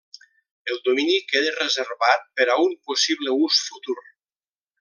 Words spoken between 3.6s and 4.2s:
futur.